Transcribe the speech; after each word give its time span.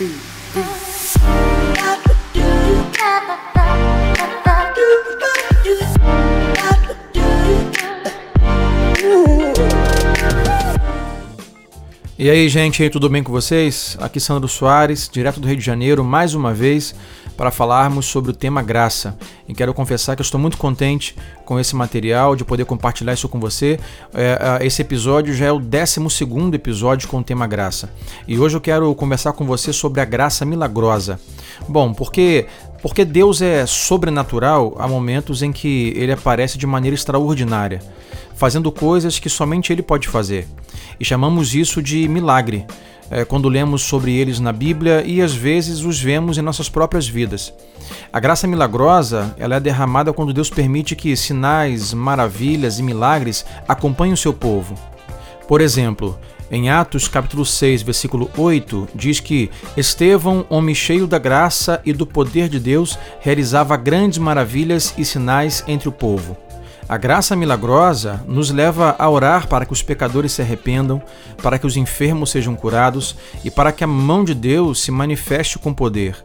E 0.00 0.04
aí, 12.30 12.48
gente, 12.48 12.88
tudo 12.90 13.10
bem 13.10 13.24
com 13.24 13.32
vocês? 13.32 13.98
Aqui 14.00 14.20
Sandro 14.20 14.46
Soares, 14.46 15.10
direto 15.12 15.40
do 15.40 15.48
Rio 15.48 15.56
de 15.56 15.64
Janeiro, 15.64 16.04
mais 16.04 16.32
uma 16.32 16.54
vez 16.54 16.94
para 17.38 17.52
falarmos 17.52 18.06
sobre 18.06 18.32
o 18.32 18.34
tema 18.34 18.60
graça. 18.60 19.16
E 19.48 19.54
quero 19.54 19.72
confessar 19.72 20.16
que 20.16 20.20
estou 20.22 20.40
muito 20.40 20.58
contente 20.58 21.14
com 21.44 21.58
esse 21.58 21.76
material, 21.76 22.34
de 22.34 22.44
poder 22.44 22.64
compartilhar 22.64 23.14
isso 23.14 23.28
com 23.28 23.38
você. 23.38 23.78
É, 24.12 24.66
esse 24.66 24.82
episódio 24.82 25.32
já 25.32 25.46
é 25.46 25.52
o 25.52 25.60
12 25.60 26.00
episódio 26.52 27.08
com 27.08 27.20
o 27.20 27.22
tema 27.22 27.46
graça. 27.46 27.90
E 28.26 28.36
hoje 28.36 28.56
eu 28.56 28.60
quero 28.60 28.92
conversar 28.96 29.32
com 29.34 29.46
você 29.46 29.72
sobre 29.72 30.00
a 30.00 30.04
graça 30.04 30.44
milagrosa. 30.44 31.20
Bom, 31.68 31.92
porque 31.92 32.46
porque 32.80 33.04
Deus 33.04 33.42
é 33.42 33.66
sobrenatural 33.66 34.76
há 34.78 34.86
momentos 34.86 35.42
em 35.42 35.50
que 35.50 35.92
ele 35.96 36.12
aparece 36.12 36.56
de 36.56 36.66
maneira 36.66 36.94
extraordinária, 36.94 37.80
fazendo 38.36 38.70
coisas 38.70 39.18
que 39.18 39.28
somente 39.28 39.72
ele 39.72 39.82
pode 39.82 40.06
fazer. 40.06 40.46
E 40.98 41.04
chamamos 41.04 41.54
isso 41.54 41.82
de 41.82 42.06
milagre, 42.06 42.64
é, 43.10 43.24
quando 43.24 43.48
lemos 43.48 43.82
sobre 43.82 44.14
eles 44.14 44.38
na 44.38 44.52
Bíblia 44.52 45.02
e 45.04 45.20
às 45.20 45.34
vezes 45.34 45.80
os 45.80 46.00
vemos 46.00 46.38
em 46.38 46.42
nossas 46.42 46.68
próprias 46.68 47.08
vidas. 47.08 47.52
A 48.12 48.20
graça 48.20 48.46
milagrosa 48.46 49.34
ela 49.38 49.56
é 49.56 49.60
derramada 49.60 50.12
quando 50.12 50.32
Deus 50.32 50.50
permite 50.50 50.94
que 50.94 51.16
sinais, 51.16 51.92
maravilhas 51.94 52.78
e 52.78 52.82
milagres 52.82 53.44
acompanhem 53.66 54.14
o 54.14 54.16
seu 54.16 54.32
povo. 54.32 54.74
Por 55.48 55.60
exemplo, 55.60 56.18
em 56.50 56.70
Atos 56.70 57.08
capítulo 57.08 57.44
6, 57.44 57.82
versículo 57.82 58.30
8, 58.36 58.88
diz 58.94 59.20
que 59.20 59.50
Estevão, 59.76 60.46
homem 60.48 60.74
cheio 60.74 61.06
da 61.06 61.18
graça 61.18 61.80
e 61.84 61.92
do 61.92 62.06
poder 62.06 62.48
de 62.48 62.58
Deus, 62.58 62.98
realizava 63.20 63.76
grandes 63.76 64.18
maravilhas 64.18 64.94
e 64.96 65.04
sinais 65.04 65.62
entre 65.68 65.88
o 65.88 65.92
povo. 65.92 66.36
A 66.88 66.96
graça 66.96 67.36
milagrosa 67.36 68.24
nos 68.26 68.50
leva 68.50 68.96
a 68.98 69.10
orar 69.10 69.46
para 69.46 69.66
que 69.66 69.74
os 69.74 69.82
pecadores 69.82 70.32
se 70.32 70.40
arrependam, 70.40 71.02
para 71.42 71.58
que 71.58 71.66
os 71.66 71.76
enfermos 71.76 72.30
sejam 72.30 72.56
curados 72.56 73.14
e 73.44 73.50
para 73.50 73.72
que 73.72 73.84
a 73.84 73.86
mão 73.86 74.24
de 74.24 74.34
Deus 74.34 74.80
se 74.80 74.90
manifeste 74.90 75.58
com 75.58 75.74
poder. 75.74 76.16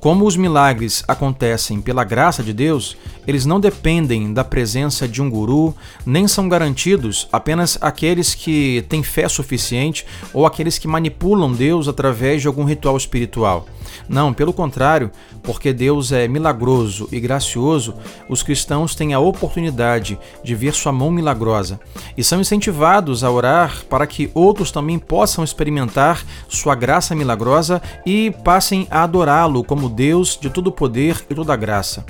Como 0.00 0.26
os 0.26 0.36
milagres 0.36 1.02
acontecem 1.08 1.80
pela 1.80 2.04
graça 2.04 2.40
de 2.40 2.52
Deus, 2.52 2.96
eles 3.26 3.44
não 3.44 3.58
dependem 3.58 4.32
da 4.32 4.44
presença 4.44 5.08
de 5.08 5.20
um 5.20 5.28
guru, 5.28 5.74
nem 6.06 6.28
são 6.28 6.48
garantidos 6.48 7.28
apenas 7.32 7.76
aqueles 7.80 8.32
que 8.32 8.84
têm 8.88 9.02
fé 9.02 9.28
suficiente 9.28 10.06
ou 10.32 10.46
aqueles 10.46 10.78
que 10.78 10.86
manipulam 10.86 11.52
Deus 11.52 11.88
através 11.88 12.40
de 12.40 12.46
algum 12.46 12.64
ritual 12.64 12.96
espiritual. 12.96 13.66
Não, 14.08 14.32
pelo 14.32 14.52
contrário, 14.52 15.10
porque 15.42 15.72
Deus 15.72 16.12
é 16.12 16.28
milagroso 16.28 17.08
e 17.10 17.18
gracioso, 17.18 17.94
os 18.28 18.42
cristãos 18.42 18.94
têm 18.94 19.14
a 19.14 19.18
oportunidade 19.18 20.18
de 20.44 20.54
ver 20.54 20.74
sua 20.74 20.92
mão 20.92 21.10
milagrosa 21.10 21.80
e 22.16 22.22
são 22.22 22.40
incentivados 22.40 23.24
a 23.24 23.30
orar 23.30 23.84
para 23.88 24.06
que 24.06 24.30
outros 24.32 24.70
também 24.70 24.98
possam 24.98 25.42
experimentar 25.42 26.24
sua 26.48 26.74
graça 26.74 27.14
milagrosa 27.14 27.82
e 28.06 28.30
passem 28.44 28.86
a 28.90 29.02
adorá-lo 29.02 29.64
como 29.64 29.87
Deus 29.88 30.38
de 30.40 30.50
todo 30.50 30.72
poder 30.72 31.24
e 31.28 31.34
toda 31.34 31.56
graça. 31.56 32.04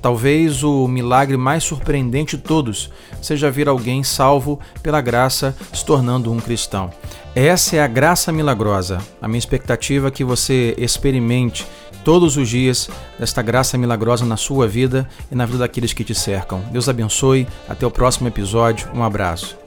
Talvez 0.00 0.62
o 0.62 0.88
milagre 0.88 1.36
mais 1.36 1.64
surpreendente 1.64 2.36
de 2.36 2.42
todos 2.42 2.90
seja 3.20 3.50
ver 3.50 3.68
alguém 3.68 4.02
salvo 4.02 4.58
pela 4.82 5.00
graça 5.00 5.54
se 5.72 5.84
tornando 5.84 6.32
um 6.32 6.38
cristão. 6.38 6.90
Essa 7.34 7.76
é 7.76 7.82
a 7.82 7.86
graça 7.86 8.30
milagrosa. 8.30 8.98
A 9.20 9.26
minha 9.26 9.38
expectativa 9.38 10.08
é 10.08 10.10
que 10.10 10.24
você 10.24 10.74
experimente 10.78 11.66
todos 12.04 12.36
os 12.36 12.48
dias 12.48 12.88
desta 13.18 13.42
graça 13.42 13.76
milagrosa 13.76 14.24
na 14.24 14.36
sua 14.36 14.68
vida 14.68 15.08
e 15.32 15.34
na 15.34 15.46
vida 15.46 15.58
daqueles 15.58 15.92
que 15.92 16.04
te 16.04 16.14
cercam. 16.14 16.60
Deus 16.70 16.88
abençoe. 16.88 17.48
Até 17.68 17.86
o 17.86 17.90
próximo 17.90 18.28
episódio. 18.28 18.88
Um 18.94 19.02
abraço. 19.02 19.63